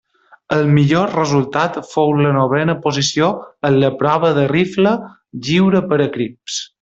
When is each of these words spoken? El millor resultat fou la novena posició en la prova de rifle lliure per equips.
El 0.55 0.63
millor 0.77 1.11
resultat 1.17 1.77
fou 1.89 2.15
la 2.27 2.31
novena 2.39 2.75
posició 2.87 3.27
en 3.71 3.77
la 3.85 3.91
prova 4.03 4.35
de 4.39 4.47
rifle 4.57 4.95
lliure 5.49 5.83
per 5.93 6.05
equips. 6.11 6.61